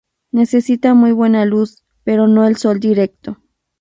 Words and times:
Necesita 0.31 0.95
muy 0.95 1.11
buena 1.11 1.45
luz, 1.45 1.83
pero 2.03 2.27
no 2.27 2.47
el 2.47 2.57
sol 2.57 2.79
directo. 2.79 3.37